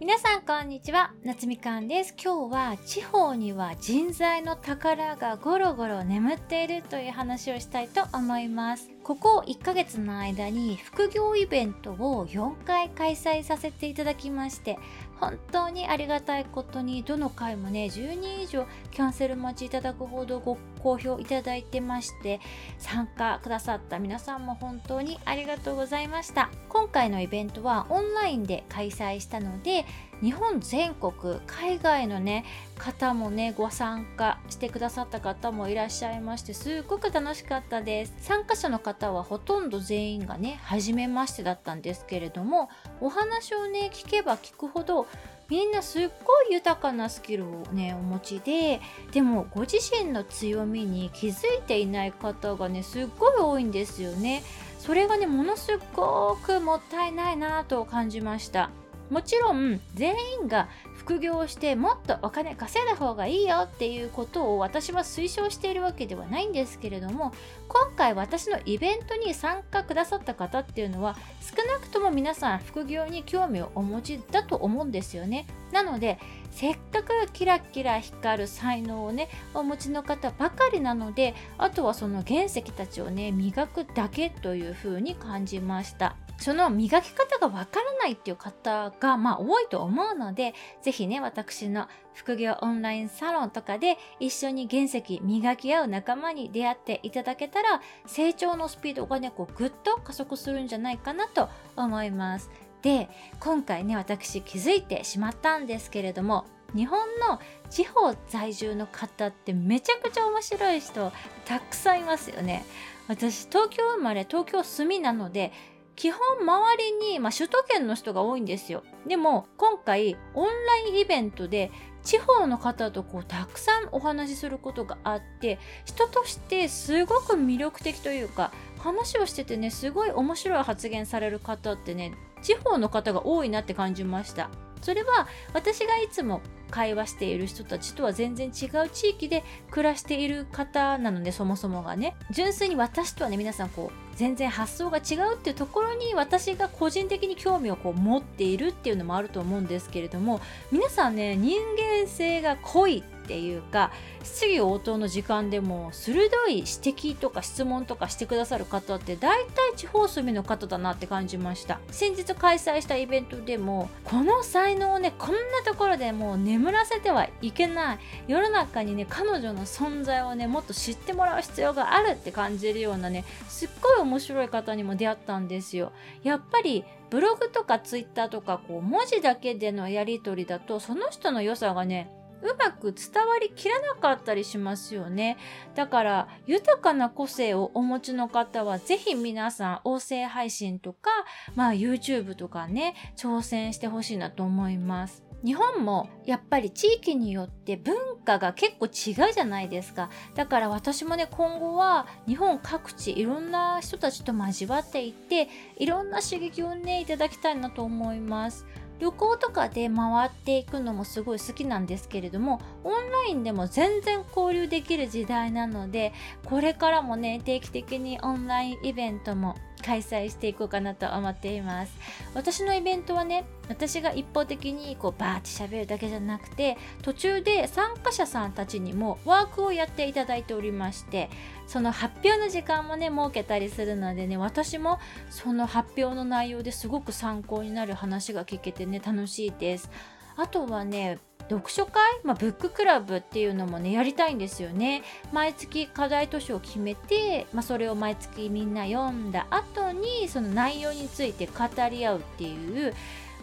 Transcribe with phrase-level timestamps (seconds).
[0.00, 1.12] 皆さんこんにちは。
[1.24, 2.14] 夏みかんです。
[2.22, 8.97] 今日は地方には人材の宝がゴロゴロ眠っているという話をしたいと思います。
[9.08, 14.78] ここ1ヶ月の間に副業イベントを4回開催させていただきまして
[15.18, 22.38] 本当にありがたいことにどの回もね10人以上キャンセル待ちいただくほどご好評いただいてまして
[22.76, 26.50] 参加くださった皆さんも本当にありがとうございました。
[26.68, 29.86] 今回のイベントはオンラインで開催したので
[30.22, 31.12] 日本全国
[31.46, 32.44] 海外のね
[32.76, 38.14] 方もねご参加してくださった方もいらっしゃいましてすっごく楽しかったです。
[38.20, 42.68] 参加者の方はほとんど全員がね初めましてだったんですけれども
[43.00, 45.06] お話をね聞けば聞くほど
[45.48, 48.80] みんなすっごい豊かなスキルをねお持ちで
[49.12, 54.42] でもご自身の強みに気づいていない方がねすっごい多いんですよね。
[54.78, 58.70] それがねものすごくもったいないなと感じました。
[59.10, 60.68] もちろん全員が
[61.08, 67.32] 副業をしてもっとお金稼いだ方がいいよっていうことを私は推奨しているわけではないんですけれども
[67.68, 75.46] 今回私のイベントに参加くださった方っていうのは少なくとも皆さん副業に興味をお持ちだと思うんですよね。
[75.72, 76.18] なので
[76.50, 86.16] せっかくキラキラ光る才能をねお持ちの方ばかりなのであとはその原石たちをね磨くだけというふうに感じました。
[86.38, 102.50] その磨き方がわからないっていう方がまあ多いと思うのでぜひね私の副業オンラインサロンとかで一緒に原石磨き合う仲間に出会っていただけたら成長のスピードがねこうぐっと加速するんじゃないかなと思います。
[102.82, 103.08] で
[103.40, 106.44] 今回ね私気づいてしまったんですけれども
[106.74, 111.12] 日本の地方在住の方ってめちゃくちゃ面白い人
[111.44, 112.64] たくさんいますよね。
[113.08, 115.52] 私東京生まれ東京住みなので
[115.98, 118.84] 基本周りに、まあ、首都圏の人が多いんですよ。
[119.08, 121.72] でも今回オンラインイベントで
[122.04, 134.50] 地方の方とこうたくさんお話しすることがあって人としてすごく魅力的というか話をしててねすごい面白い発言される方ってね地方の方が多いなって感じました。
[134.80, 136.40] それは私がいつも
[136.70, 142.16] 会話している人たちとは全然違う地域で暮らしている方なのでそもそもがね。
[142.30, 150.40] 純粋に私とはね皆さんこう全然発想が違うっていうところに私が個人的に興味をこう持っているっていうのもあると思うんですけれども
[150.72, 153.92] 皆さんね人間性が濃いっていうか
[154.24, 161.78] 質疑応答の時間でも鋭い指摘とか質問とかしてくださる方って大体地方住みの方だなって感じました。
[161.90, 167.98] 先日開催したイベントでもこの才能をねこんなところでもう眠らせてはいけない。
[168.26, 175.92] 世の中にね彼女の存在をねもっと知ってもらう必要があるって感じるようなねすっごい面白い方にも出会ったんですよ。
[176.22, 182.10] やっぱりブログとかツイッターとかこう文字だけでのやり取りだとその人の良さがね
[182.42, 185.36] うまく伝わりきらなかったりしますよね。
[185.74, 191.10] だから豊かな個性をお持ちの方はぜひ皆さん音声配信とか、
[191.54, 195.28] まあ YouTube とかね、挑戦してほしいなと思います。
[195.44, 208.66] 日本もやっぱり地域によって文化が結構違うじゃないですかだから私もね今後は日本各地いろんな人たちと交わっていっていろんな刺激をねいただきたいなと思います
[208.98, 216.12] 旅行とかで回っていくのもすごい好きなんですけれどもオンラインでも全然交流できる時代なので
[216.46, 219.56] これからもね定期的にオンラインイベントも
[219.88, 221.96] 開催していこうかなと思っています。
[222.34, 231.30] 私のイベントはね私が一方的にこうバーって喋るだけじゃなくて途中で参加者さんたちにもワークをやっていただいておりまして
[231.66, 234.98] その発表の時間もね設けたりするのでね私も
[235.30, 239.90] その発表の内容ですごく参考になる話が聞けてね楽しいです。
[240.36, 245.02] あとはね読書会、まあ、ブッククラブっていうのもねやりたいんですよね。
[245.32, 252.94] 毎月課題図書を決めて、まあ、それを毎月みんな読んだ後にその内容について語り合うっていう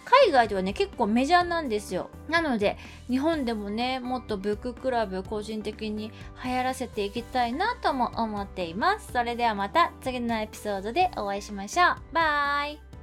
[0.06, 2.10] 海外ではね結構メジャーなんですよ。
[2.30, 2.78] なので
[3.10, 6.12] 日本でもねもっとブッククラブ個人的に
[6.44, 9.12] 流行らせていきたいなとも思っています。
[9.12, 11.96] それではまた次のエピソードでお会いしましょう。
[12.14, 12.95] バイ。